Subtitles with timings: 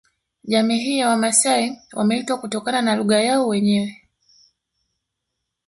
[0.43, 4.07] Jamii hii ya Wamasai wameitwa kutokana na lugha yao wenyewe